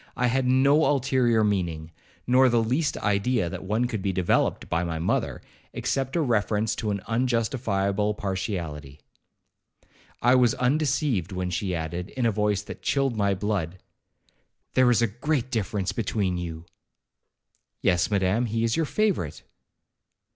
I 0.17 0.25
had 0.25 0.47
no 0.47 0.83
ulterior 0.87 1.43
meaning, 1.43 1.91
nor 2.25 2.49
the 2.49 2.59
least 2.63 2.97
idea 2.97 3.51
that 3.51 3.63
one 3.63 3.85
could 3.85 4.01
be 4.01 4.11
developed 4.11 4.67
by 4.67 4.83
my 4.83 4.97
mother, 4.97 5.43
except 5.73 6.15
a 6.15 6.21
reference 6.21 6.73
to 6.77 6.89
an 6.89 7.01
unjustifiable 7.05 8.15
partiality. 8.15 8.99
I 10.19 10.33
was 10.33 10.55
undeceived, 10.55 11.31
when 11.31 11.51
she 11.51 11.75
added, 11.75 12.09
in 12.17 12.25
a 12.25 12.31
voice 12.31 12.63
that 12.63 12.81
chilled 12.81 13.15
my 13.15 13.35
blood, 13.35 13.77
'There 14.73 14.89
is 14.89 15.03
a 15.03 15.07
great 15.21 15.51
difference 15.51 15.91
between 15.91 16.35
you.' 16.39 16.65
'Yes, 17.83 18.09
Madam, 18.09 18.47
he 18.47 18.63
is 18.63 18.75
your 18.75 18.87
favourite.' 18.87 19.43